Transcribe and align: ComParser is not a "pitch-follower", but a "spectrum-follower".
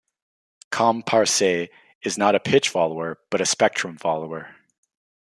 ComParser 0.71 1.69
is 2.01 2.17
not 2.17 2.33
a 2.33 2.39
"pitch-follower", 2.39 3.19
but 3.29 3.39
a 3.39 3.45
"spectrum-follower". 3.45 4.55